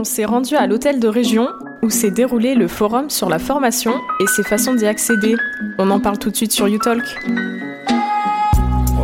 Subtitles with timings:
[0.00, 1.50] on s'est rendu à l'hôtel de région
[1.82, 5.36] où s'est déroulé le forum sur la formation et ses façons d'y accéder.
[5.78, 7.04] On en parle tout de suite sur YouTalk.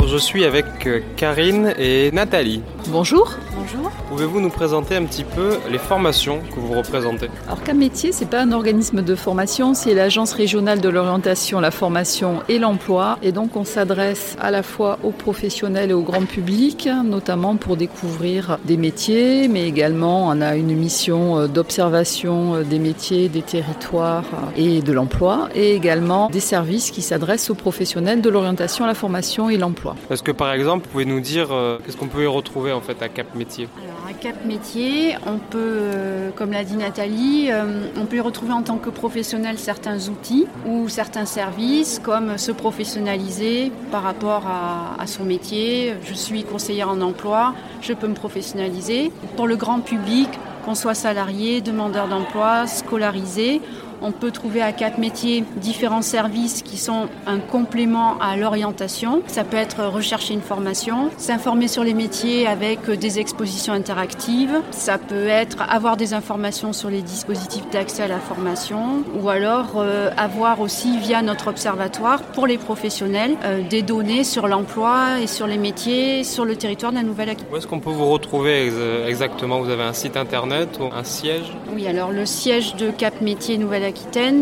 [0.07, 2.61] Je suis avec euh, Karine et Nathalie.
[2.87, 3.33] Bonjour.
[3.53, 3.91] Bonjour.
[4.07, 7.29] Pouvez-vous nous présenter un petit peu les formations que vous représentez?
[7.45, 11.71] Alors Cap Métier, c'est pas un organisme de formation, c'est l'agence régionale de l'orientation, la
[11.71, 13.19] formation et l'emploi.
[13.21, 17.75] Et donc on s'adresse à la fois aux professionnels et au grand public, notamment pour
[17.75, 23.41] découvrir des métiers, mais également on a une mission euh, d'observation euh, des métiers, des
[23.41, 24.23] territoires
[24.55, 29.49] et de l'emploi, et également des services qui s'adressent aux professionnels de l'orientation, la formation
[29.49, 29.96] et l'emploi.
[30.09, 32.81] Est-ce que par exemple, vous pouvez nous dire euh, qu'est-ce qu'on peut y retrouver en
[32.81, 37.49] fait à Cap Métier Alors à Cap Métier, on peut, euh, comme l'a dit Nathalie,
[37.51, 42.37] euh, on peut y retrouver en tant que professionnel certains outils ou certains services, comme
[42.37, 45.93] se professionnaliser par rapport à son métier.
[46.05, 49.11] Je suis conseillère en emploi, je peux me professionnaliser.
[49.35, 50.29] Pour le grand public,
[50.67, 53.61] qu'on soit salarié, demandeur d'emploi, scolarisé,
[54.01, 59.21] on peut trouver à Cap Métiers différents services qui sont un complément à l'orientation.
[59.27, 64.61] Ça peut être rechercher une formation, s'informer sur les métiers avec des expositions interactives.
[64.71, 69.73] Ça peut être avoir des informations sur les dispositifs d'accès à la formation ou alors
[69.77, 75.27] euh, avoir aussi via notre observatoire pour les professionnels euh, des données sur l'emploi et
[75.27, 77.51] sur les métiers sur le territoire de la Nouvelle-Aquitaine.
[77.51, 78.71] Où est-ce qu'on peut vous retrouver
[79.07, 79.59] exactement?
[79.59, 81.53] Vous avez un site internet ou un siège?
[81.73, 83.83] Oui, alors le siège de Cap Métiers Nouvelle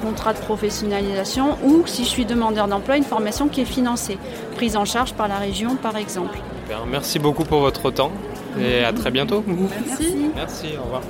[0.00, 4.18] contrat de professionnalisation ou, si je suis demandeur d'emploi, une formation qui est financée,
[4.56, 6.38] prise en charge par la région par exemple.
[6.62, 8.12] Super, merci beaucoup pour votre temps
[8.60, 9.44] et à très bientôt.
[9.46, 10.30] Merci.
[10.34, 11.02] Merci, au revoir.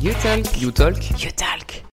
[0.00, 0.60] You Talk.
[0.60, 1.10] You Talk.
[1.20, 1.84] You Talk.